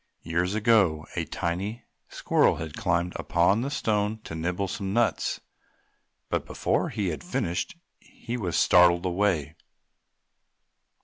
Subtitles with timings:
[0.23, 5.41] Years ago a tiny squirrel had climbed upon the stone to nibble some nuts,
[6.27, 9.53] but before he had finished he was startled away.